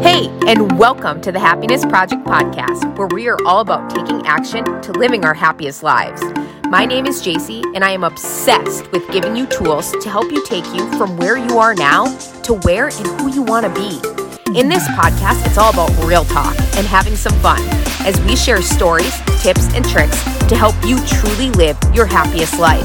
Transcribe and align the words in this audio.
Hey, 0.00 0.26
and 0.48 0.76
welcome 0.78 1.20
to 1.20 1.30
the 1.30 1.38
Happiness 1.38 1.84
Project 1.84 2.24
podcast, 2.24 2.98
where 2.98 3.06
we 3.06 3.28
are 3.28 3.38
all 3.46 3.60
about 3.60 3.88
taking 3.88 4.26
action 4.26 4.64
to 4.82 4.92
living 4.92 5.24
our 5.24 5.34
happiest 5.34 5.82
lives. 5.82 6.20
My 6.68 6.84
name 6.84 7.06
is 7.06 7.22
JC, 7.22 7.62
and 7.74 7.84
I 7.84 7.90
am 7.92 8.02
obsessed 8.02 8.90
with 8.90 9.08
giving 9.12 9.36
you 9.36 9.46
tools 9.46 9.92
to 9.92 10.10
help 10.10 10.32
you 10.32 10.44
take 10.44 10.66
you 10.74 10.90
from 10.98 11.16
where 11.16 11.36
you 11.36 11.58
are 11.58 11.74
now 11.74 12.06
to 12.42 12.54
where 12.64 12.88
and 12.88 13.06
who 13.20 13.32
you 13.32 13.42
want 13.42 13.66
to 13.66 13.72
be. 13.72 13.96
In 14.58 14.68
this 14.68 14.86
podcast, 14.88 15.46
it's 15.46 15.58
all 15.58 15.72
about 15.72 15.90
real 16.04 16.24
talk 16.24 16.56
and 16.76 16.86
having 16.86 17.14
some 17.14 17.34
fun 17.40 17.60
as 18.04 18.20
we 18.22 18.34
share 18.34 18.62
stories, 18.62 19.14
tips, 19.42 19.72
and 19.74 19.84
tricks 19.88 20.22
to 20.48 20.56
help 20.56 20.74
you 20.84 20.98
truly 21.06 21.50
live 21.52 21.78
your 21.94 22.06
happiest 22.06 22.58
life. 22.58 22.84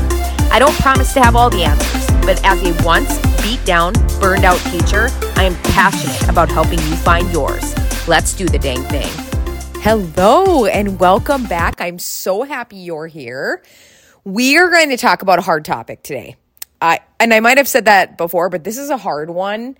I 0.51 0.59
don't 0.59 0.75
promise 0.75 1.13
to 1.13 1.21
have 1.21 1.35
all 1.35 1.49
the 1.49 1.63
answers, 1.63 1.98
but 2.29 2.45
as 2.45 2.61
a 2.61 2.85
once 2.85 3.17
beat 3.41 3.65
down, 3.65 3.91
burned 4.19 4.45
out 4.45 4.59
teacher, 4.65 5.09
I 5.35 5.45
am 5.45 5.55
passionate 5.73 6.29
about 6.29 6.47
helping 6.47 6.77
you 6.77 6.95
find 6.97 7.27
yours. 7.31 7.75
Let's 8.07 8.35
do 8.35 8.45
the 8.45 8.59
dang 8.59 8.83
thing. 8.83 9.09
Hello 9.81 10.67
and 10.67 10.99
welcome 10.99 11.45
back. 11.45 11.81
I'm 11.81 11.97
so 11.97 12.43
happy 12.43 12.75
you're 12.75 13.07
here. 13.07 13.63
We 14.25 14.59
are 14.59 14.69
going 14.69 14.89
to 14.89 14.97
talk 14.97 15.23
about 15.23 15.39
a 15.39 15.41
hard 15.41 15.65
topic 15.65 16.03
today. 16.03 16.35
I 16.79 16.99
and 17.19 17.33
I 17.33 17.39
might 17.39 17.57
have 17.57 17.67
said 17.67 17.85
that 17.85 18.15
before, 18.15 18.49
but 18.49 18.63
this 18.63 18.77
is 18.77 18.91
a 18.91 18.97
hard 18.97 19.31
one. 19.31 19.75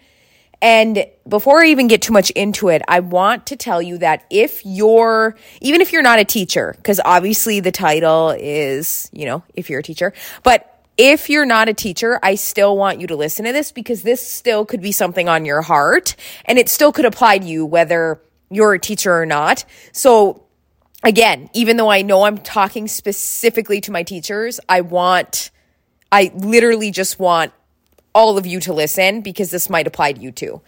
And 0.60 1.06
before 1.28 1.62
I 1.62 1.68
even 1.68 1.88
get 1.88 2.02
too 2.02 2.14
much 2.14 2.32
into 2.32 2.70
it, 2.70 2.82
I 2.88 3.02
want 3.02 3.46
to 3.46 3.58
tell 3.58 3.80
you 3.80 4.00
that 4.00 4.26
if 4.32 4.66
you're, 4.66 5.38
even 5.62 5.82
if 5.82 5.94
you're 5.94 6.02
not 6.02 6.18
a 6.18 6.26
teacher, 6.26 6.74
because 6.76 7.00
obviously 7.06 7.60
the 7.60 7.72
title 7.72 8.32
is, 8.32 9.08
you 9.14 9.26
know, 9.26 9.44
if 9.54 9.70
you're 9.70 9.82
a 9.82 9.84
teacher, 9.84 10.14
but 10.44 10.69
if 11.00 11.30
you're 11.30 11.46
not 11.46 11.70
a 11.70 11.74
teacher, 11.74 12.20
I 12.22 12.36
still 12.36 12.76
want 12.76 13.00
you 13.00 13.08
to 13.08 13.16
listen 13.16 13.46
to 13.46 13.54
this 13.54 13.72
because 13.72 14.04
this 14.04 14.26
still 14.26 14.66
could 14.66 14.82
be 14.82 14.92
something 14.92 15.30
on 15.30 15.46
your 15.46 15.62
heart 15.62 16.18
and 16.44 16.60
it 16.60 16.68
still 16.68 16.92
could 16.92 17.06
apply 17.06 17.38
to 17.38 17.46
you 17.46 17.66
whether 17.66 18.22
you're 18.50 18.74
a 18.74 18.80
teacher 18.80 19.14
or 19.14 19.26
not. 19.26 19.64
So 19.94 20.44
again, 21.02 21.50
even 21.54 21.78
though 21.78 21.90
I 21.90 22.02
know 22.02 22.24
I'm 22.24 22.38
talking 22.38 22.90
specifically 22.90 23.80
to 23.80 23.94
my 23.94 24.04
teachers, 24.04 24.60
I 24.68 24.82
want, 24.82 25.52
I 26.12 26.34
literally 26.36 26.92
just 26.92 27.18
want 27.18 27.54
all 28.14 28.38
of 28.38 28.46
you 28.46 28.60
to 28.60 28.74
listen 28.74 29.22
because 29.22 29.52
this 29.52 29.70
might 29.70 29.88
apply 29.88 30.12
to 30.12 30.22
you 30.22 30.34
too. 30.34 30.62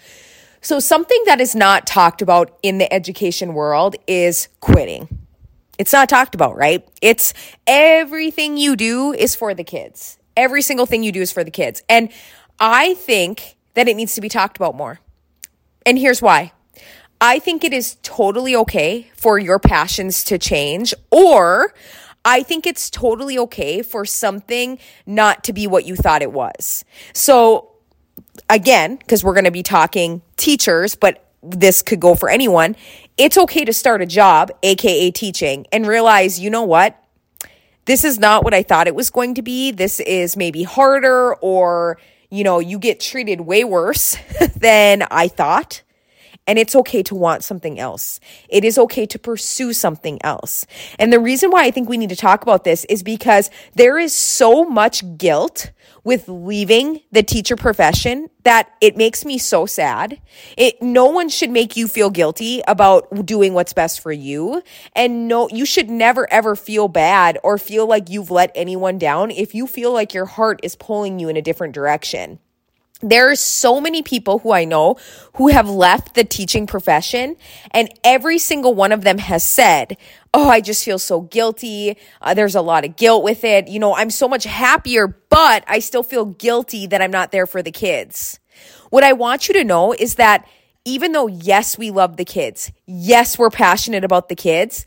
So, 0.63 0.79
something 0.79 1.19
that 1.25 1.41
is 1.41 1.55
not 1.55 1.87
talked 1.87 2.21
about 2.21 2.55
in 2.61 2.77
the 2.77 2.93
education 2.93 3.55
world 3.55 3.95
is 4.05 4.47
quitting. 4.59 5.09
It's 5.79 5.91
not 5.91 6.07
talked 6.07 6.35
about, 6.35 6.55
right? 6.55 6.87
It's 7.01 7.33
everything 7.65 8.57
you 8.57 8.75
do 8.75 9.11
is 9.11 9.33
for 9.33 9.55
the 9.55 9.63
kids. 9.63 10.19
Every 10.35 10.61
single 10.61 10.85
thing 10.85 11.03
you 11.03 11.11
do 11.11 11.21
is 11.21 11.31
for 11.31 11.43
the 11.43 11.51
kids. 11.51 11.83
And 11.89 12.09
I 12.59 12.93
think 12.95 13.57
that 13.73 13.87
it 13.87 13.95
needs 13.95 14.15
to 14.15 14.21
be 14.21 14.29
talked 14.29 14.57
about 14.57 14.75
more. 14.75 14.99
And 15.85 15.97
here's 15.97 16.21
why. 16.21 16.51
I 17.19 17.39
think 17.39 17.63
it 17.63 17.73
is 17.73 17.97
totally 18.01 18.55
okay 18.55 19.11
for 19.15 19.37
your 19.37 19.59
passions 19.59 20.23
to 20.25 20.39
change, 20.39 20.93
or 21.11 21.73
I 22.25 22.43
think 22.43 22.65
it's 22.65 22.89
totally 22.89 23.37
okay 23.37 23.81
for 23.81 24.05
something 24.05 24.79
not 25.05 25.43
to 25.45 25.53
be 25.53 25.67
what 25.67 25.85
you 25.85 25.95
thought 25.95 26.21
it 26.21 26.31
was. 26.31 26.83
So, 27.13 27.71
again, 28.49 28.95
because 28.95 29.23
we're 29.23 29.33
going 29.33 29.45
to 29.45 29.51
be 29.51 29.63
talking 29.63 30.21
teachers, 30.37 30.95
but 30.95 31.27
this 31.43 31.81
could 31.81 31.99
go 31.99 32.15
for 32.15 32.29
anyone, 32.29 32.75
it's 33.17 33.37
okay 33.37 33.65
to 33.65 33.73
start 33.73 34.01
a 34.01 34.05
job, 34.05 34.51
AKA 34.63 35.11
teaching, 35.11 35.65
and 35.71 35.87
realize, 35.87 36.39
you 36.39 36.49
know 36.49 36.63
what? 36.63 37.00
This 37.85 38.03
is 38.03 38.19
not 38.19 38.43
what 38.43 38.53
I 38.53 38.63
thought 38.63 38.87
it 38.87 38.95
was 38.95 39.09
going 39.09 39.35
to 39.35 39.41
be. 39.41 39.71
This 39.71 39.99
is 39.99 40.37
maybe 40.37 40.63
harder, 40.63 41.35
or, 41.35 41.97
you 42.29 42.43
know, 42.43 42.59
you 42.59 42.79
get 42.79 42.99
treated 42.99 43.41
way 43.41 43.63
worse 43.63 44.17
than 44.55 45.03
I 45.09 45.27
thought. 45.27 45.81
And 46.51 46.59
it's 46.59 46.75
okay 46.75 47.01
to 47.03 47.15
want 47.15 47.45
something 47.45 47.79
else. 47.79 48.19
It 48.49 48.65
is 48.65 48.77
okay 48.77 49.05
to 49.05 49.17
pursue 49.17 49.71
something 49.71 50.19
else. 50.21 50.65
And 50.99 51.13
the 51.13 51.17
reason 51.17 51.49
why 51.49 51.63
I 51.63 51.71
think 51.71 51.87
we 51.87 51.95
need 51.95 52.09
to 52.09 52.15
talk 52.17 52.43
about 52.43 52.65
this 52.65 52.83
is 52.89 53.03
because 53.03 53.49
there 53.75 53.97
is 53.97 54.11
so 54.11 54.65
much 54.65 55.17
guilt 55.17 55.71
with 56.03 56.27
leaving 56.27 56.99
the 57.09 57.23
teacher 57.23 57.55
profession 57.55 58.29
that 58.43 58.69
it 58.81 58.97
makes 58.97 59.23
me 59.23 59.37
so 59.37 59.65
sad. 59.65 60.19
It 60.57 60.81
no 60.81 61.05
one 61.05 61.29
should 61.29 61.51
make 61.51 61.77
you 61.77 61.87
feel 61.87 62.09
guilty 62.09 62.61
about 62.67 63.25
doing 63.25 63.53
what's 63.53 63.71
best 63.71 64.01
for 64.01 64.11
you. 64.11 64.61
And 64.93 65.29
no 65.29 65.47
you 65.47 65.65
should 65.65 65.89
never 65.89 66.29
ever 66.33 66.57
feel 66.57 66.89
bad 66.89 67.39
or 67.45 67.57
feel 67.57 67.87
like 67.87 68.09
you've 68.09 68.29
let 68.29 68.51
anyone 68.55 68.97
down 68.97 69.31
if 69.31 69.55
you 69.55 69.67
feel 69.67 69.93
like 69.93 70.13
your 70.13 70.25
heart 70.25 70.59
is 70.63 70.75
pulling 70.75 71.17
you 71.17 71.29
in 71.29 71.37
a 71.37 71.41
different 71.41 71.73
direction 71.73 72.39
there 73.01 73.29
are 73.31 73.35
so 73.35 73.81
many 73.81 74.01
people 74.01 74.39
who 74.39 74.51
I 74.51 74.65
know 74.65 74.97
who 75.35 75.47
have 75.49 75.69
left 75.69 76.13
the 76.13 76.23
teaching 76.23 76.67
profession, 76.67 77.35
and 77.71 77.89
every 78.03 78.37
single 78.37 78.73
one 78.73 78.91
of 78.91 79.03
them 79.03 79.17
has 79.17 79.43
said, 79.43 79.97
Oh, 80.33 80.47
I 80.47 80.61
just 80.61 80.85
feel 80.85 80.99
so 80.99 81.21
guilty. 81.21 81.97
Uh, 82.21 82.33
there's 82.33 82.55
a 82.55 82.61
lot 82.61 82.85
of 82.85 82.95
guilt 82.95 83.23
with 83.23 83.43
it. 83.43 83.67
You 83.67 83.79
know, 83.79 83.93
I'm 83.95 84.09
so 84.09 84.29
much 84.29 84.45
happier, 84.45 85.07
but 85.29 85.65
I 85.67 85.79
still 85.79 86.03
feel 86.03 86.25
guilty 86.25 86.87
that 86.87 87.01
I'm 87.01 87.11
not 87.11 87.31
there 87.31 87.45
for 87.45 87.61
the 87.61 87.71
kids. 87.71 88.39
What 88.91 89.03
I 89.03 89.13
want 89.13 89.47
you 89.47 89.53
to 89.55 89.63
know 89.63 89.93
is 89.93 90.15
that 90.15 90.47
even 90.85 91.11
though, 91.11 91.27
yes, 91.27 91.77
we 91.77 91.91
love 91.91 92.17
the 92.17 92.25
kids, 92.25 92.71
yes, 92.85 93.37
we're 93.37 93.49
passionate 93.49 94.03
about 94.03 94.29
the 94.29 94.35
kids, 94.35 94.85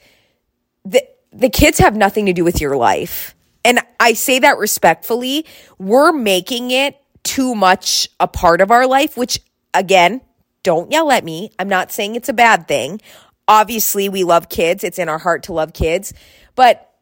the, 0.85 1.07
the 1.33 1.51
kids 1.51 1.79
have 1.79 1.95
nothing 1.95 2.27
to 2.27 2.33
do 2.33 2.45
with 2.45 2.61
your 2.61 2.77
life. 2.77 3.35
And 3.65 3.81
I 3.99 4.13
say 4.13 4.39
that 4.41 4.59
respectfully. 4.59 5.47
We're 5.79 6.13
making 6.13 6.71
it 6.71 6.97
too 7.35 7.55
much 7.57 8.09
a 8.21 8.29
part 8.29 8.61
of 8.61 8.71
our 8.71 8.87
life, 8.87 9.17
which 9.17 9.41
again, 9.73 10.21
don't 10.63 10.93
yell 10.93 11.11
at 11.11 11.25
me. 11.25 11.51
I'm 11.59 11.69
not 11.69 11.91
saying 11.91 12.15
it's 12.15 12.29
a 12.29 12.33
bad 12.33 12.69
thing. 12.69 13.01
Obviously, 13.49 14.09
we 14.09 14.23
love 14.23 14.49
kids. 14.49 14.85
It's 14.85 15.01
in 15.01 15.09
our 15.09 15.19
heart 15.19 15.43
to 15.45 15.53
love 15.53 15.73
kids, 15.73 16.15
but 16.55 16.95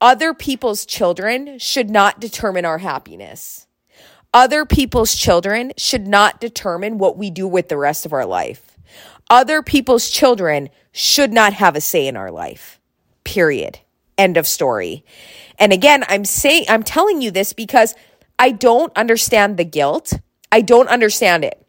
other 0.00 0.32
people's 0.32 0.86
children 0.86 1.58
should 1.58 1.90
not 1.90 2.20
determine 2.20 2.64
our 2.64 2.78
happiness. 2.78 3.66
Other 4.32 4.64
people's 4.64 5.14
children 5.14 5.72
should 5.76 6.06
not 6.06 6.40
determine 6.40 6.96
what 6.96 7.18
we 7.18 7.28
do 7.28 7.46
with 7.46 7.68
the 7.68 7.76
rest 7.76 8.06
of 8.06 8.14
our 8.14 8.24
life. 8.24 8.78
Other 9.28 9.62
people's 9.62 10.08
children 10.08 10.70
should 10.92 11.34
not 11.34 11.52
have 11.52 11.76
a 11.76 11.82
say 11.82 12.06
in 12.06 12.16
our 12.16 12.30
life. 12.30 12.80
Period. 13.24 13.78
End 14.16 14.38
of 14.38 14.46
story. 14.46 15.04
And 15.58 15.70
again, 15.70 16.02
I'm 16.08 16.24
saying, 16.24 16.64
I'm 16.70 16.82
telling 16.82 17.20
you 17.20 17.30
this 17.30 17.52
because 17.52 17.94
I 18.38 18.50
don't 18.50 18.92
understand 18.96 19.56
the 19.56 19.64
guilt. 19.64 20.12
I 20.52 20.60
don't 20.60 20.88
understand 20.88 21.44
it. 21.44 21.62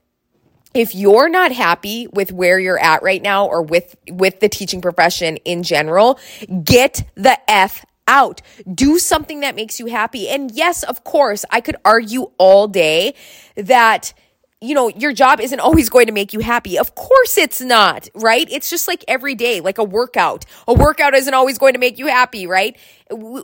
If 0.74 0.94
you're 0.94 1.30
not 1.30 1.52
happy 1.52 2.08
with 2.08 2.32
where 2.32 2.60
you're 2.60 2.80
at 2.80 3.02
right 3.02 3.22
now 3.22 3.48
or 3.48 3.62
with 3.62 3.96
with 4.10 4.40
the 4.40 4.50
teaching 4.50 4.82
profession 4.82 5.38
in 5.38 5.64
general, 5.64 6.20
get 6.64 7.10
the 7.16 7.38
F 7.50 7.86
out. 8.08 8.42
Do 8.72 9.00
something 9.00 9.42
that 9.42 9.56
makes 9.56 9.80
you 9.80 9.88
happy. 9.88 10.30
And 10.30 10.52
yes, 10.52 10.84
of 10.84 11.04
course, 11.04 11.46
I 11.50 11.62
could 11.62 11.76
argue 11.84 12.32
all 12.38 12.68
day 12.68 13.16
that 13.56 14.14
you 14.60 14.74
know, 14.74 14.88
your 14.90 15.14
job 15.14 15.40
isn't 15.40 15.60
always 15.60 15.88
going 15.90 16.08
to 16.08 16.12
make 16.12 16.34
you 16.34 16.40
happy. 16.40 16.80
Of 16.80 16.96
course 16.96 17.38
it's 17.38 17.62
not, 17.62 18.10
right? 18.16 18.48
It's 18.50 18.70
just 18.70 18.88
like 18.88 19.06
every 19.08 19.36
day, 19.36 19.62
like 19.62 19.78
a 19.78 19.84
workout. 19.84 20.46
A 20.68 20.74
workout 20.74 21.14
isn't 21.14 21.34
always 21.34 21.60
going 21.60 21.74
to 21.74 21.80
make 21.80 22.00
you 22.00 22.08
happy, 22.08 22.48
right? 22.48 22.76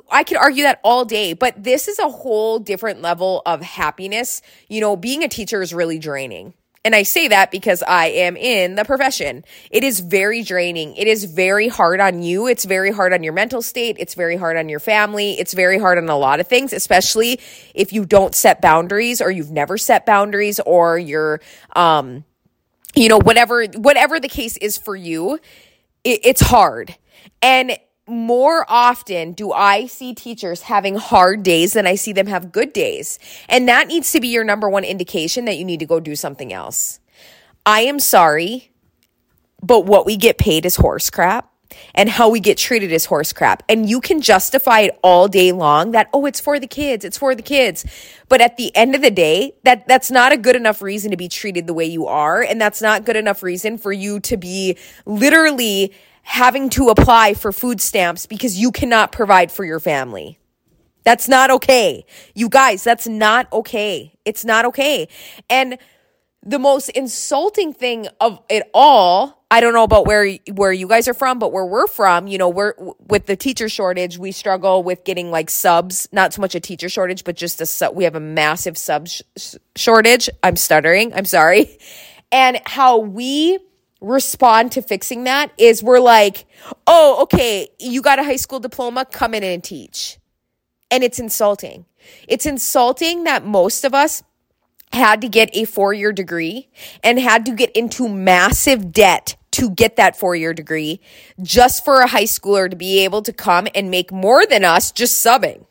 I 0.10 0.24
could 0.24 0.38
argue 0.38 0.64
that 0.64 0.80
all 0.84 1.06
day, 1.06 1.34
but 1.34 1.64
this 1.64 1.88
is 1.88 2.00
a 2.00 2.10
whole 2.10 2.58
different 2.58 3.02
level 3.02 3.44
of 3.46 3.62
happiness. 3.62 4.42
You 4.70 4.82
know, 4.82 4.96
being 4.96 5.24
a 5.24 5.28
teacher 5.28 5.62
is 5.62 5.74
really 5.74 6.00
draining. 6.00 6.56
And 6.86 6.94
I 6.94 7.04
say 7.04 7.30
that 7.30 7.50
because 7.50 7.82
I 7.88 8.08
am 8.08 8.36
in 8.36 8.76
the 8.76 8.84
profession. 8.84 9.46
It 9.72 9.86
is 9.86 10.02
very 10.02 10.44
draining. 10.44 10.96
It 10.98 11.08
is 11.08 11.24
very 11.24 11.70
hard 11.70 12.02
on 12.02 12.22
you. 12.22 12.46
It's 12.48 12.66
very 12.66 12.92
hard 12.92 13.14
on 13.14 13.24
your 13.24 13.32
mental 13.32 13.62
state. 13.62 13.96
It's 14.00 14.16
very 14.16 14.36
hard 14.36 14.58
on 14.58 14.68
your 14.68 14.82
family. 14.82 15.40
It's 15.40 15.54
very 15.54 15.80
hard 15.80 15.98
on 15.98 16.10
a 16.10 16.18
lot 16.18 16.42
of 16.42 16.48
things, 16.48 16.74
especially 16.74 17.40
if 17.74 17.94
you 17.94 18.06
don't 18.06 18.36
set 18.36 18.62
boundaries 18.62 19.22
or 19.22 19.32
you've 19.32 19.52
never 19.52 19.78
set 19.78 20.06
boundaries 20.06 20.60
or 20.60 21.00
you're, 21.00 21.40
um, 21.74 22.26
you 22.96 23.08
know, 23.08 23.20
whatever, 23.20 23.66
whatever 23.78 24.20
the 24.20 24.28
case 24.28 24.58
is 24.58 24.78
for 24.78 24.96
you, 24.96 25.40
it, 26.04 26.20
it's 26.24 26.42
hard. 26.42 26.96
And 27.42 27.78
more 28.08 28.66
often 28.68 29.32
do 29.32 29.52
I 29.52 29.86
see 29.86 30.14
teachers 30.14 30.64
having 30.64 30.96
hard 30.96 31.44
days 31.44 31.74
than 31.74 31.88
I 31.88 31.96
see 31.96 32.12
them 32.12 32.28
have 32.28 32.52
good 32.52 32.74
days. 32.74 33.18
And 33.48 33.68
that 33.70 33.88
needs 33.88 34.12
to 34.12 34.20
be 34.20 34.28
your 34.28 34.44
number 34.44 34.70
one 34.70 34.84
indication 34.84 35.46
that 35.46 35.58
you 35.58 35.66
need 35.66 35.80
to 35.80 35.86
go 35.86 36.00
do 36.00 36.16
something 36.16 36.52
else. 36.52 37.00
I 37.66 37.82
am 37.82 38.00
sorry, 38.00 38.72
but 39.62 39.86
what 39.86 40.06
we 40.06 40.18
get 40.18 40.38
paid 40.38 40.66
is 40.66 40.76
horse 40.76 41.10
crap 41.10 41.50
and 41.96 42.10
how 42.10 42.30
we 42.30 42.40
get 42.40 42.58
treated 42.58 42.92
is 42.92 43.06
horse 43.06 43.32
crap. 43.32 43.64
And 43.70 43.90
you 43.90 44.02
can 44.02 44.22
justify 44.22 44.82
it 44.82 45.00
all 45.02 45.28
day 45.28 45.52
long 45.52 45.92
that, 45.92 46.10
oh, 46.14 46.26
it's 46.26 46.40
for 46.40 46.60
the 46.60 46.68
kids, 46.68 47.06
it's 47.06 47.18
for 47.18 47.36
the 47.36 47.42
kids. 47.42 47.86
But 48.30 48.42
at 48.42 48.58
the 48.58 48.76
end 48.76 48.96
of 48.96 49.02
the 49.02 49.12
day, 49.12 49.54
that, 49.64 49.88
that's 49.88 50.12
not 50.12 50.32
a 50.32 50.38
good 50.38 50.56
enough 50.56 50.82
reason 50.82 51.12
to 51.12 51.18
be 51.18 51.30
treated 51.30 51.68
the 51.68 51.74
way 51.74 51.86
you 51.86 52.06
are. 52.06 52.42
And 52.42 52.60
that's 52.60 52.82
not 52.82 53.06
good 53.06 53.16
enough 53.16 53.44
reason 53.44 53.78
for 53.78 53.94
you 53.94 54.20
to 54.22 54.38
be 54.38 54.78
literally 55.06 55.94
having 56.24 56.70
to 56.72 56.90
apply 56.90 57.36
for 57.36 57.52
food 57.52 57.80
stamps 57.80 58.26
because 58.26 58.60
you 58.60 58.72
cannot 58.72 59.12
provide 59.12 59.52
for 59.52 59.64
your 59.64 59.80
family. 59.80 60.40
That's 61.04 61.28
not 61.28 61.52
okay. 61.52 62.06
You 62.34 62.50
guys, 62.50 62.84
that's 62.84 63.08
not 63.08 63.52
okay. 63.52 64.14
It's 64.26 64.46
not 64.46 64.66
okay. 64.66 65.10
And 65.50 65.78
the 66.46 66.60
most 66.60 66.90
insulting 66.90 67.74
thing 67.74 68.08
of 68.20 68.40
it 68.50 68.70
all 68.74 69.46
i 69.50 69.62
don't 69.62 69.74
know 69.74 69.84
about 69.84 70.06
where 70.06 70.30
where 70.52 70.74
you 70.74 70.88
guys 70.88 71.08
are 71.08 71.14
from 71.14 71.40
but 71.40 71.52
where 71.54 71.66
we're 71.66 71.88
from 71.88 72.28
you 72.28 72.38
know 72.38 72.50
we're 72.50 72.74
with 73.08 73.26
the 73.28 73.36
teacher 73.36 73.70
shortage 73.70 74.18
we 74.18 74.32
struggle 74.32 74.84
with 74.84 75.06
getting 75.06 75.32
like 75.32 75.50
subs 75.50 76.08
not 76.12 76.34
so 76.34 76.42
much 76.42 76.54
a 76.54 76.60
teacher 76.60 76.90
shortage 76.90 77.24
but 77.24 77.36
just 77.36 77.62
a 77.62 77.66
sub 77.66 77.96
we 77.96 78.04
have 78.04 78.16
a 78.16 78.20
massive 78.20 78.78
sub 78.78 79.08
sh- 79.08 79.22
shortage 79.76 80.30
i'm 80.44 80.58
stuttering 80.58 81.14
i'm 81.14 81.26
sorry 81.26 81.78
and 82.32 82.60
how 82.66 82.98
we 82.98 83.58
respond 84.04 84.72
to 84.74 84.82
fixing 84.82 85.24
that 85.24 85.52
is 85.58 85.82
we're 85.82 86.00
like 86.00 86.46
oh 86.86 87.20
okay 87.22 87.70
you 87.80 88.02
got 88.02 88.20
a 88.20 88.24
high 88.24 88.36
school 88.36 88.60
diploma 88.60 89.06
come 89.06 89.34
in 89.34 89.44
and 89.44 89.64
teach 89.64 90.20
and 90.92 91.04
it's 91.04 91.20
insulting 91.20 91.86
it's 92.28 92.46
insulting 92.46 93.24
that 93.24 93.46
most 93.46 93.86
of 93.86 93.94
us 93.94 94.22
had 94.92 95.22
to 95.22 95.30
get 95.30 95.50
a 95.54 95.66
four 95.66 95.94
year 95.94 96.12
degree 96.12 96.70
and 97.04 97.20
had 97.20 97.46
to 97.46 97.54
get 97.54 97.72
into 97.72 98.08
massive 98.08 98.92
debt 98.92 99.36
to 99.52 99.70
get 99.70 99.96
that 99.96 100.16
four 100.16 100.36
year 100.36 100.54
degree 100.54 101.00
just 101.42 101.86
for 101.86 102.02
a 102.02 102.08
high 102.08 102.24
schooler 102.24 102.70
to 102.70 102.76
be 102.76 103.00
able 103.00 103.22
to 103.22 103.32
come 103.34 103.68
and 103.74 103.90
make 103.90 104.12
more 104.12 104.46
than 104.46 104.66
us 104.66 104.92
just 104.92 105.26
subbing. 105.26 105.66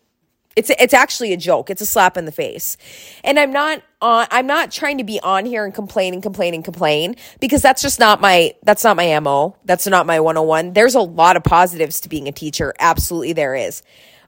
It's 0.57 0.71
it's 0.71 0.95
actually 0.95 1.33
a 1.33 1.37
joke. 1.37 1.71
It's 1.71 1.81
a 1.81 1.87
slap 1.87 2.17
in 2.17 2.25
the 2.25 2.33
face. 2.33 2.77
And 3.25 3.39
I'm 3.39 3.53
not 3.53 3.83
on 4.01 4.27
I'm 4.31 4.47
not 4.47 4.71
trying 4.71 4.99
to 4.99 5.05
be 5.05 5.21
on 5.21 5.47
here 5.47 5.65
and 5.65 5.75
complain 5.75 6.15
and 6.15 6.23
complain 6.23 6.55
and 6.55 6.65
complain 6.65 7.17
because 7.41 7.63
that's 7.63 7.81
just 7.81 7.99
not 7.99 8.21
my 8.21 8.55
that's 8.63 8.85
not 8.85 8.97
my 8.97 9.19
MO. 9.21 9.57
That's 9.65 9.87
not 9.87 10.07
my 10.07 10.21
101. 10.21 10.73
There's 10.73 10.95
a 10.95 11.01
lot 11.01 11.37
of 11.37 11.45
positives 11.45 12.01
to 12.01 12.09
being 12.09 12.29
a 12.29 12.33
teacher. 12.33 12.75
Absolutely 12.79 13.33
there 13.33 13.55
is. 13.55 13.83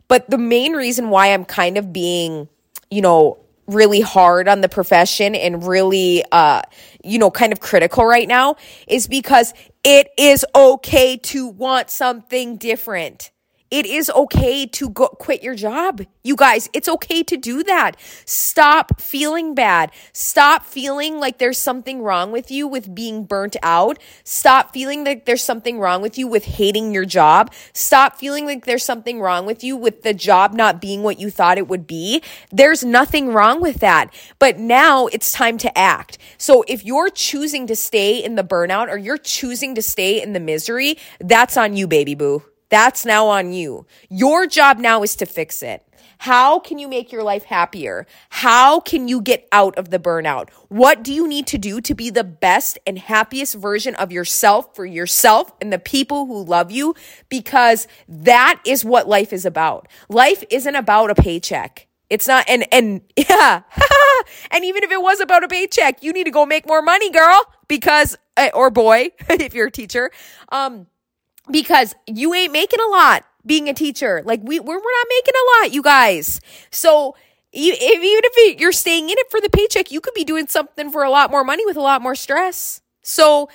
But 0.08 0.28
the 0.30 0.38
main 0.38 0.72
reason 0.74 1.10
why 1.10 1.32
I'm 1.32 1.44
kind 1.44 1.76
of 1.78 1.92
being, 1.92 2.48
you 2.90 3.00
know, 3.00 3.38
really 3.66 4.00
hard 4.00 4.48
on 4.48 4.60
the 4.60 4.68
profession 4.68 5.34
and 5.34 5.66
really 5.66 6.22
uh 6.32 6.60
you 7.02 7.18
know 7.18 7.30
kind 7.30 7.52
of 7.52 7.60
critical 7.60 8.04
right 8.04 8.28
now 8.28 8.56
is 8.86 9.06
because 9.06 9.54
it 9.82 10.08
is 10.18 10.44
okay 10.54 11.16
to 11.16 11.48
want 11.48 11.88
something 11.88 12.58
different 12.58 13.30
it 13.74 13.86
is 13.86 14.08
okay 14.08 14.66
to 14.66 14.88
go 14.88 15.08
quit 15.08 15.42
your 15.42 15.56
job. 15.56 16.00
You 16.22 16.36
guys, 16.36 16.70
it's 16.72 16.88
okay 16.88 17.24
to 17.24 17.36
do 17.36 17.64
that. 17.64 17.96
Stop 18.24 19.00
feeling 19.00 19.52
bad. 19.52 19.90
Stop 20.12 20.64
feeling 20.64 21.18
like 21.18 21.38
there's 21.38 21.58
something 21.58 22.00
wrong 22.00 22.30
with 22.30 22.52
you 22.52 22.68
with 22.68 22.94
being 22.94 23.24
burnt 23.24 23.56
out. 23.64 23.98
Stop 24.22 24.72
feeling 24.72 25.02
like 25.02 25.24
there's 25.24 25.42
something 25.42 25.80
wrong 25.80 26.02
with 26.02 26.16
you 26.16 26.28
with 26.28 26.44
hating 26.44 26.94
your 26.94 27.04
job. 27.04 27.52
Stop 27.72 28.16
feeling 28.16 28.46
like 28.46 28.64
there's 28.64 28.84
something 28.84 29.20
wrong 29.20 29.44
with 29.44 29.64
you 29.64 29.76
with 29.76 30.02
the 30.04 30.14
job 30.14 30.54
not 30.54 30.80
being 30.80 31.02
what 31.02 31.18
you 31.18 31.28
thought 31.28 31.58
it 31.58 31.66
would 31.66 31.88
be. 31.88 32.22
There's 32.52 32.84
nothing 32.84 33.32
wrong 33.32 33.60
with 33.60 33.80
that. 33.80 34.14
But 34.38 34.56
now 34.56 35.08
it's 35.08 35.32
time 35.32 35.58
to 35.58 35.76
act. 35.76 36.16
So 36.38 36.64
if 36.68 36.84
you're 36.84 37.10
choosing 37.10 37.66
to 37.66 37.74
stay 37.74 38.22
in 38.22 38.36
the 38.36 38.44
burnout 38.44 38.88
or 38.88 38.98
you're 38.98 39.18
choosing 39.18 39.74
to 39.74 39.82
stay 39.82 40.22
in 40.22 40.32
the 40.32 40.38
misery, 40.38 40.96
that's 41.18 41.56
on 41.56 41.76
you, 41.76 41.88
baby 41.88 42.14
boo. 42.14 42.44
That's 42.68 43.04
now 43.04 43.26
on 43.28 43.52
you. 43.52 43.86
Your 44.08 44.46
job 44.46 44.78
now 44.78 45.02
is 45.02 45.16
to 45.16 45.26
fix 45.26 45.62
it. 45.62 45.82
How 46.18 46.58
can 46.58 46.78
you 46.78 46.88
make 46.88 47.12
your 47.12 47.22
life 47.22 47.44
happier? 47.44 48.06
How 48.30 48.80
can 48.80 49.08
you 49.08 49.20
get 49.20 49.48
out 49.52 49.76
of 49.76 49.90
the 49.90 49.98
burnout? 49.98 50.48
What 50.68 51.02
do 51.02 51.12
you 51.12 51.28
need 51.28 51.46
to 51.48 51.58
do 51.58 51.80
to 51.82 51.94
be 51.94 52.10
the 52.10 52.24
best 52.24 52.78
and 52.86 52.98
happiest 52.98 53.54
version 53.54 53.94
of 53.96 54.12
yourself 54.12 54.74
for 54.74 54.86
yourself 54.86 55.52
and 55.60 55.72
the 55.72 55.78
people 55.78 56.26
who 56.26 56.42
love 56.42 56.70
you? 56.70 56.94
Because 57.28 57.86
that 58.08 58.60
is 58.64 58.84
what 58.84 59.08
life 59.08 59.32
is 59.32 59.44
about. 59.44 59.88
Life 60.08 60.44
isn't 60.50 60.74
about 60.74 61.10
a 61.10 61.14
paycheck. 61.14 61.88
It's 62.10 62.28
not, 62.28 62.44
and, 62.48 62.64
and 62.72 63.00
yeah, 63.16 63.62
and 64.50 64.64
even 64.64 64.82
if 64.82 64.90
it 64.90 65.02
was 65.02 65.20
about 65.20 65.44
a 65.44 65.48
paycheck, 65.48 66.02
you 66.02 66.12
need 66.12 66.24
to 66.24 66.30
go 66.30 66.46
make 66.46 66.66
more 66.66 66.82
money, 66.82 67.10
girl, 67.10 67.44
because, 67.68 68.16
eh, 68.36 68.50
or 68.54 68.70
boy, 68.70 69.10
if 69.28 69.54
you're 69.54 69.66
a 69.68 69.70
teacher, 69.70 70.10
um, 70.50 70.86
because 71.50 71.94
you 72.06 72.34
ain't 72.34 72.52
making 72.52 72.80
a 72.80 72.90
lot 72.90 73.24
being 73.46 73.68
a 73.68 73.74
teacher. 73.74 74.22
Like 74.24 74.40
we 74.42 74.60
we're, 74.60 74.76
we're 74.76 74.76
not 74.76 75.06
making 75.08 75.34
a 75.34 75.62
lot, 75.62 75.74
you 75.74 75.82
guys. 75.82 76.40
So 76.70 77.16
if, 77.52 77.80
even 77.80 78.20
if 78.24 78.60
you're 78.60 78.72
staying 78.72 79.10
in 79.10 79.16
it 79.18 79.30
for 79.30 79.40
the 79.40 79.50
paycheck, 79.50 79.90
you 79.90 80.00
could 80.00 80.14
be 80.14 80.24
doing 80.24 80.46
something 80.48 80.90
for 80.90 81.04
a 81.04 81.10
lot 81.10 81.30
more 81.30 81.44
money 81.44 81.64
with 81.66 81.76
a 81.76 81.82
lot 81.82 82.02
more 82.02 82.14
stress. 82.14 82.80
So 83.02 83.48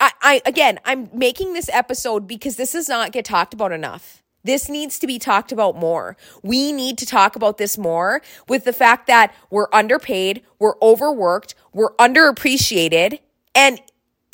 I, 0.00 0.12
I 0.22 0.42
again, 0.46 0.78
I'm 0.84 1.10
making 1.12 1.52
this 1.52 1.68
episode 1.72 2.26
because 2.26 2.56
this 2.56 2.72
does 2.72 2.88
not 2.88 3.12
get 3.12 3.24
talked 3.24 3.54
about 3.54 3.72
enough. 3.72 4.22
This 4.44 4.68
needs 4.68 4.98
to 4.98 5.06
be 5.06 5.18
talked 5.18 5.52
about 5.52 5.74
more. 5.74 6.18
We 6.42 6.70
need 6.70 6.98
to 6.98 7.06
talk 7.06 7.34
about 7.34 7.56
this 7.56 7.78
more 7.78 8.20
with 8.46 8.64
the 8.64 8.74
fact 8.74 9.06
that 9.06 9.34
we're 9.50 9.68
underpaid, 9.72 10.42
we're 10.58 10.74
overworked, 10.82 11.54
we're 11.72 11.94
underappreciated, 11.94 13.20
and 13.54 13.80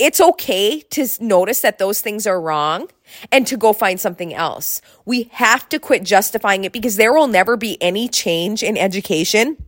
it's 0.00 0.20
okay 0.20 0.80
to 0.80 1.06
notice 1.20 1.60
that 1.60 1.78
those 1.78 2.00
things 2.00 2.26
are 2.26 2.40
wrong 2.40 2.88
and 3.30 3.46
to 3.46 3.56
go 3.56 3.72
find 3.72 4.00
something 4.00 4.32
else. 4.32 4.80
We 5.04 5.24
have 5.32 5.68
to 5.68 5.78
quit 5.78 6.04
justifying 6.04 6.64
it 6.64 6.72
because 6.72 6.96
there 6.96 7.12
will 7.12 7.26
never 7.26 7.56
be 7.56 7.80
any 7.82 8.08
change 8.08 8.62
in 8.62 8.76
education 8.76 9.58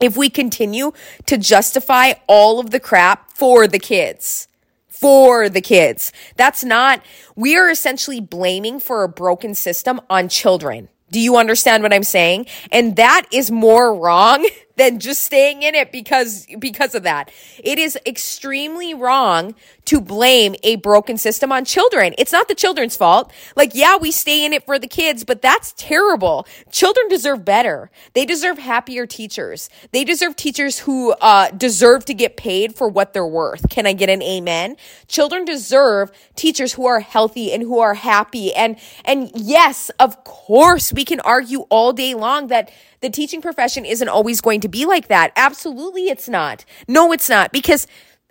if 0.00 0.16
we 0.16 0.30
continue 0.30 0.92
to 1.26 1.36
justify 1.36 2.14
all 2.26 2.58
of 2.58 2.70
the 2.70 2.80
crap 2.80 3.30
for 3.32 3.66
the 3.66 3.78
kids. 3.78 4.48
For 4.88 5.50
the 5.50 5.60
kids. 5.60 6.10
That's 6.36 6.64
not, 6.64 7.02
we 7.34 7.56
are 7.56 7.68
essentially 7.68 8.20
blaming 8.20 8.80
for 8.80 9.04
a 9.04 9.08
broken 9.08 9.54
system 9.54 10.00
on 10.08 10.30
children. 10.30 10.88
Do 11.10 11.20
you 11.20 11.36
understand 11.36 11.82
what 11.82 11.92
I'm 11.92 12.02
saying? 12.02 12.46
And 12.72 12.96
that 12.96 13.26
is 13.30 13.50
more 13.50 13.94
wrong 13.94 14.48
than 14.76 14.98
just 15.00 15.22
staying 15.22 15.62
in 15.62 15.74
it 15.74 15.90
because 15.92 16.46
because 16.58 16.94
of 16.94 17.02
that. 17.02 17.30
It 17.62 17.78
is 17.78 17.98
extremely 18.06 18.94
wrong 18.94 19.54
to 19.86 20.00
blame 20.00 20.54
a 20.62 20.76
broken 20.76 21.16
system 21.18 21.52
on 21.52 21.64
children. 21.64 22.14
It's 22.18 22.32
not 22.32 22.48
the 22.48 22.54
children's 22.54 22.96
fault. 22.96 23.32
Like 23.56 23.72
yeah, 23.74 23.96
we 23.96 24.10
stay 24.10 24.44
in 24.44 24.52
it 24.52 24.64
for 24.64 24.78
the 24.78 24.86
kids, 24.86 25.24
but 25.24 25.42
that's 25.42 25.72
terrible. 25.76 26.46
Children 26.70 27.08
deserve 27.08 27.44
better. 27.44 27.90
They 28.12 28.26
deserve 28.26 28.58
happier 28.58 29.06
teachers. 29.06 29.70
They 29.92 30.04
deserve 30.04 30.36
teachers 30.36 30.80
who 30.80 31.12
uh, 31.12 31.50
deserve 31.50 32.04
to 32.06 32.14
get 32.14 32.36
paid 32.36 32.74
for 32.74 32.88
what 32.88 33.12
they're 33.12 33.26
worth. 33.26 33.68
Can 33.68 33.86
I 33.86 33.92
get 33.92 34.10
an 34.10 34.22
amen? 34.22 34.76
Children 35.08 35.44
deserve 35.44 36.10
teachers 36.34 36.74
who 36.74 36.86
are 36.86 37.00
healthy 37.00 37.52
and 37.52 37.62
who 37.62 37.78
are 37.78 37.94
happy. 37.94 38.54
And 38.54 38.76
and 39.04 39.30
yes, 39.34 39.90
of 40.00 40.24
course, 40.24 40.92
we 40.92 41.04
can 41.04 41.20
argue 41.20 41.60
all 41.70 41.92
day 41.92 42.14
long 42.14 42.48
that 42.48 42.70
the 43.00 43.10
teaching 43.10 43.42
profession 43.42 43.84
isn't 43.84 44.08
always 44.08 44.40
going 44.40 44.60
to 44.60 44.68
be 44.68 44.86
like 44.86 45.08
that. 45.08 45.32
Absolutely, 45.36 46.08
it's 46.08 46.28
not. 46.28 46.64
No, 46.88 47.12
it's 47.12 47.28
not. 47.28 47.52
Because 47.52 47.86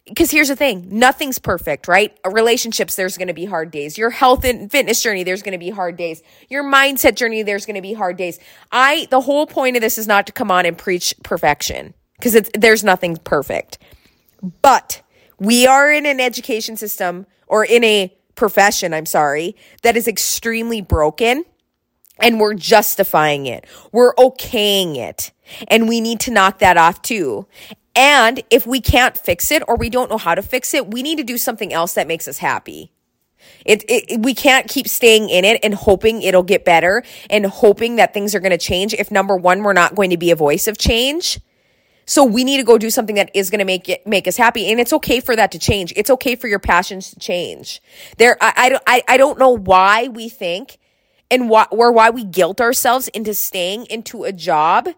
because 0.06 0.32
here's 0.32 0.48
the 0.48 0.56
thing 0.56 0.88
nothing's 0.90 1.40
perfect 1.40 1.88
right 1.88 2.18
relationships 2.32 2.96
there's 2.96 3.18
going 3.18 3.28
to 3.28 3.34
be 3.34 3.46
hard 3.46 3.72
days 3.72 3.98
your 3.98 4.10
health 4.10 4.44
and 4.44 4.72
fitness 4.72 5.02
journey 5.02 5.24
there's 5.24 5.42
going 5.42 5.54
to 5.54 5.58
be 5.58 5.70
hard 5.70 5.98
days 5.98 6.22
your 6.50 6.64
mindset 6.64 7.16
journey 7.16 7.44
there's 7.44 7.66
going 7.66 7.76
to 7.76 7.82
be 7.82 7.94
hard 7.94 8.18
days 8.18 8.40
i 8.72 9.08
the 9.10 9.22
whole 9.22 9.46
point 9.46 9.76
of 9.76 9.82
this 9.82 9.98
is 9.98 10.08
not 10.08 10.26
to 10.26 10.32
come 10.32 10.52
on 10.52 10.66
and 10.66 10.78
preach 10.78 11.14
perfection 11.24 11.94
because 12.18 12.50
there's 12.54 12.84
nothing 12.84 13.18
perfect 13.18 13.78
but 14.62 15.02
we 15.40 15.66
are 15.66 15.92
in 15.92 16.06
an 16.06 16.20
education 16.20 16.78
system 16.78 17.26
or 17.48 17.66
in 17.66 17.84
a 17.84 18.16
profession 18.36 18.94
i'm 18.94 19.06
sorry 19.06 19.56
that 19.82 19.98
is 19.98 20.08
extremely 20.08 20.82
broken 20.82 21.44
and 22.20 22.40
we're 22.40 22.54
justifying 22.54 23.46
it. 23.46 23.66
We're 23.92 24.14
okaying 24.16 24.96
it. 24.96 25.32
And 25.68 25.88
we 25.88 26.02
need 26.02 26.20
to 26.22 26.32
knock 26.32 26.60
that 26.60 26.78
off 26.78 27.02
too. 27.02 27.46
And 27.96 28.44
if 28.50 28.68
we 28.68 28.82
can't 28.82 29.18
fix 29.18 29.52
it 29.52 29.64
or 29.68 29.78
we 29.78 29.90
don't 29.90 30.10
know 30.10 30.18
how 30.18 30.36
to 30.36 30.42
fix 30.42 30.74
it, 30.74 30.92
we 30.92 31.02
need 31.02 31.18
to 31.18 31.24
do 31.24 31.38
something 31.38 31.72
else 31.72 31.94
that 31.94 32.08
makes 32.08 32.28
us 32.28 32.40
happy. 32.40 32.92
It, 33.66 33.84
it, 33.88 34.22
we 34.22 34.34
can't 34.34 34.68
keep 34.68 34.88
staying 34.88 35.30
in 35.30 35.46
it 35.46 35.60
and 35.64 35.74
hoping 35.74 36.22
it'll 36.22 36.44
get 36.44 36.66
better 36.66 37.04
and 37.30 37.46
hoping 37.46 37.96
that 37.98 38.14
things 38.14 38.36
are 38.36 38.40
going 38.40 38.52
to 38.52 38.58
change 38.58 38.94
if 38.94 39.12
number 39.12 39.38
one, 39.38 39.64
we're 39.64 39.74
not 39.74 39.96
going 39.96 40.10
to 40.10 40.18
be 40.18 40.32
a 40.32 40.36
voice 40.36 40.68
of 40.68 40.78
change. 40.78 41.40
So 42.08 42.24
we 42.24 42.44
need 42.44 42.58
to 42.58 42.64
go 42.64 42.78
do 42.78 42.90
something 42.90 43.16
that 43.16 43.32
is 43.34 43.50
going 43.50 43.60
to 43.60 43.66
make 43.66 43.90
it, 43.90 44.06
make 44.06 44.28
us 44.28 44.38
happy. 44.38 44.70
And 44.70 44.80
it's 44.80 44.94
okay 44.94 45.20
for 45.20 45.36
that 45.36 45.52
to 45.54 45.60
change. 45.60 45.92
It's 45.96 46.10
okay 46.12 46.36
for 46.36 46.48
your 46.48 46.60
passions 46.60 47.12
to 47.12 47.20
change. 47.20 47.82
There, 48.18 48.38
I, 48.42 48.80
I, 48.86 49.04
I 49.08 49.18
don't 49.18 49.40
know 49.40 49.50
why 49.50 50.08
we 50.10 50.30
think 50.30 50.78
and 51.32 51.50
why, 51.50 51.66
or 51.72 51.92
why 51.92 52.12
we 52.12 52.24
guilt 52.24 52.62
ourselves 52.62 53.08
into 53.10 53.34
staying 53.34 53.88
into 53.88 54.24
a 54.24 54.32
job 54.32 54.90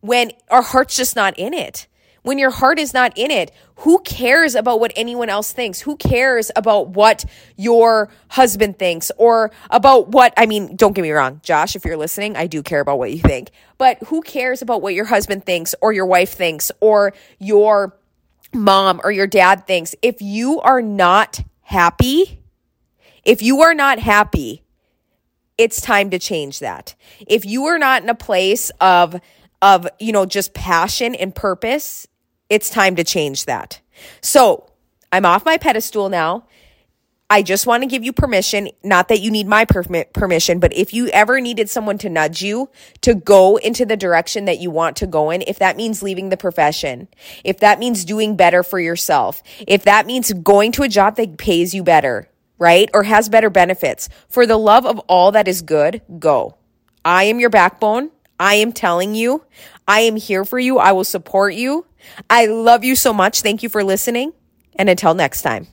when 0.00 0.32
our 0.50 0.62
heart's 0.62 0.96
just 0.96 1.16
not 1.16 1.36
in 1.36 1.52
it. 1.52 1.88
When 2.22 2.38
your 2.38 2.50
heart 2.50 2.78
is 2.78 2.94
not 2.94 3.12
in 3.16 3.32
it, 3.32 3.50
who 3.76 3.98
cares 4.00 4.54
about 4.54 4.78
what 4.78 4.92
anyone 4.94 5.28
else 5.28 5.52
thinks? 5.52 5.80
Who 5.80 5.96
cares 5.96 6.52
about 6.54 6.90
what 6.90 7.24
your 7.56 8.10
husband 8.28 8.78
thinks 8.78 9.10
or 9.16 9.50
about 9.70 10.08
what, 10.08 10.32
I 10.36 10.46
mean, 10.46 10.76
don't 10.76 10.92
get 10.92 11.02
me 11.02 11.10
wrong, 11.10 11.40
Josh, 11.42 11.74
if 11.74 11.84
you're 11.84 11.96
listening, 11.96 12.36
I 12.36 12.46
do 12.46 12.62
care 12.62 12.80
about 12.80 12.98
what 12.98 13.12
you 13.12 13.18
think, 13.18 13.50
but 13.76 13.98
who 14.04 14.22
cares 14.22 14.62
about 14.62 14.82
what 14.82 14.94
your 14.94 15.06
husband 15.06 15.44
thinks 15.44 15.74
or 15.80 15.92
your 15.92 16.06
wife 16.06 16.30
thinks 16.30 16.70
or 16.80 17.12
your 17.40 17.98
mom 18.54 19.00
or 19.02 19.10
your 19.10 19.26
dad 19.26 19.66
thinks? 19.66 19.96
If 20.00 20.22
you 20.22 20.60
are 20.60 20.80
not 20.80 21.42
happy, 21.62 22.40
if 23.24 23.42
you 23.42 23.62
are 23.62 23.74
not 23.74 23.98
happy, 23.98 24.62
it's 25.58 25.80
time 25.80 26.10
to 26.10 26.20
change 26.20 26.60
that. 26.60 26.94
If 27.26 27.44
you 27.44 27.64
are 27.64 27.78
not 27.78 28.02
in 28.02 28.08
a 28.08 28.14
place 28.14 28.70
of 28.80 29.20
of, 29.60 29.86
you 30.00 30.10
know, 30.10 30.26
just 30.26 30.54
passion 30.54 31.14
and 31.14 31.32
purpose, 31.32 32.08
it's 32.52 32.68
time 32.68 32.96
to 32.96 33.02
change 33.02 33.46
that. 33.46 33.80
So 34.20 34.68
I'm 35.10 35.24
off 35.24 35.46
my 35.46 35.56
pedestal 35.56 36.10
now. 36.10 36.44
I 37.30 37.40
just 37.40 37.66
want 37.66 37.82
to 37.82 37.86
give 37.86 38.04
you 38.04 38.12
permission, 38.12 38.68
not 38.84 39.08
that 39.08 39.20
you 39.22 39.30
need 39.30 39.46
my 39.46 39.64
permission, 39.64 40.58
but 40.58 40.74
if 40.74 40.92
you 40.92 41.08
ever 41.08 41.40
needed 41.40 41.70
someone 41.70 41.96
to 41.96 42.10
nudge 42.10 42.42
you 42.42 42.68
to 43.00 43.14
go 43.14 43.56
into 43.56 43.86
the 43.86 43.96
direction 43.96 44.44
that 44.44 44.58
you 44.58 44.70
want 44.70 44.98
to 44.98 45.06
go 45.06 45.30
in, 45.30 45.42
if 45.46 45.58
that 45.60 45.78
means 45.78 46.02
leaving 46.02 46.28
the 46.28 46.36
profession, 46.36 47.08
if 47.42 47.58
that 47.60 47.78
means 47.78 48.04
doing 48.04 48.36
better 48.36 48.62
for 48.62 48.78
yourself, 48.78 49.42
if 49.66 49.82
that 49.84 50.04
means 50.04 50.30
going 50.34 50.72
to 50.72 50.82
a 50.82 50.90
job 50.90 51.16
that 51.16 51.38
pays 51.38 51.72
you 51.74 51.82
better, 51.82 52.28
right? 52.58 52.90
Or 52.92 53.04
has 53.04 53.30
better 53.30 53.48
benefits, 53.48 54.10
for 54.28 54.44
the 54.44 54.58
love 54.58 54.84
of 54.84 54.98
all 55.08 55.32
that 55.32 55.48
is 55.48 55.62
good, 55.62 56.02
go. 56.18 56.58
I 57.02 57.24
am 57.24 57.40
your 57.40 57.48
backbone. 57.48 58.10
I 58.38 58.56
am 58.56 58.72
telling 58.72 59.14
you, 59.14 59.44
I 59.88 60.00
am 60.00 60.16
here 60.16 60.44
for 60.44 60.58
you. 60.58 60.76
I 60.78 60.92
will 60.92 61.04
support 61.04 61.54
you. 61.54 61.86
I 62.28 62.46
love 62.46 62.84
you 62.84 62.96
so 62.96 63.12
much. 63.12 63.42
Thank 63.42 63.62
you 63.62 63.68
for 63.68 63.84
listening. 63.84 64.32
And 64.76 64.88
until 64.88 65.14
next 65.14 65.42
time. 65.42 65.66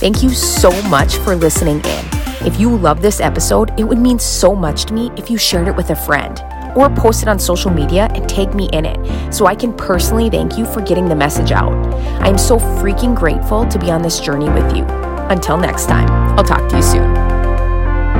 Thank 0.00 0.22
you 0.22 0.30
so 0.30 0.70
much 0.88 1.16
for 1.16 1.36
listening 1.36 1.84
in. 1.84 2.04
If 2.46 2.58
you 2.58 2.74
love 2.74 3.02
this 3.02 3.20
episode, 3.20 3.78
it 3.78 3.84
would 3.84 3.98
mean 3.98 4.18
so 4.18 4.54
much 4.54 4.86
to 4.86 4.94
me 4.94 5.10
if 5.18 5.30
you 5.30 5.36
shared 5.36 5.68
it 5.68 5.76
with 5.76 5.90
a 5.90 5.96
friend 5.96 6.42
or 6.74 6.88
post 6.90 7.22
it 7.22 7.28
on 7.28 7.38
social 7.38 7.70
media 7.70 8.08
and 8.14 8.28
tag 8.28 8.54
me 8.54 8.68
in 8.72 8.86
it 8.86 9.34
so 9.34 9.46
I 9.46 9.54
can 9.54 9.74
personally 9.74 10.30
thank 10.30 10.56
you 10.56 10.64
for 10.64 10.80
getting 10.80 11.08
the 11.08 11.16
message 11.16 11.52
out. 11.52 11.72
I 12.22 12.28
am 12.28 12.38
so 12.38 12.58
freaking 12.58 13.14
grateful 13.14 13.66
to 13.66 13.78
be 13.78 13.90
on 13.90 14.00
this 14.00 14.20
journey 14.20 14.48
with 14.48 14.74
you. 14.74 14.84
Until 15.28 15.58
next 15.58 15.86
time, 15.86 16.08
I'll 16.38 16.44
talk 16.44 16.68
to 16.70 16.76
you 16.76 16.82
soon. 16.82 17.29